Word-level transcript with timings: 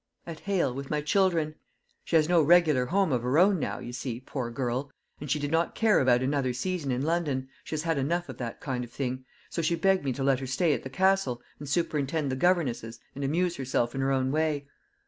"At 0.25 0.39
Hale, 0.39 0.73
with 0.73 0.89
my 0.89 0.99
children. 1.01 1.53
She 2.05 2.15
has 2.15 2.27
no 2.27 2.41
regular 2.41 2.87
home 2.87 3.11
of 3.11 3.21
her 3.21 3.37
own 3.37 3.59
now, 3.59 3.77
you 3.77 3.93
see, 3.93 4.19
poor 4.19 4.49
girl, 4.49 4.89
and 5.19 5.29
she 5.29 5.37
did 5.37 5.51
not 5.51 5.75
care 5.75 5.99
about 5.99 6.23
another 6.23 6.53
season 6.53 6.89
in 6.89 7.03
London 7.03 7.49
she 7.63 7.75
has 7.75 7.83
had 7.83 7.99
enough 7.99 8.27
of 8.27 8.37
that 8.39 8.59
kind 8.59 8.83
of 8.83 8.89
thing 8.91 9.25
so 9.51 9.61
she 9.61 9.75
begged 9.75 10.03
me 10.03 10.11
to 10.13 10.23
let 10.23 10.39
her 10.39 10.47
stay 10.47 10.73
at 10.73 10.81
the 10.81 10.89
Castle, 10.89 11.39
and 11.59 11.69
superintend 11.69 12.31
the 12.31 12.35
governesses, 12.35 12.99
and 13.13 13.23
amuse 13.23 13.57
herself 13.57 13.93
in 13.93 14.01
her 14.01 14.11
own 14.11 14.31
way. 14.31 14.65